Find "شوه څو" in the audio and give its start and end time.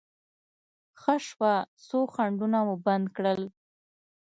1.27-1.99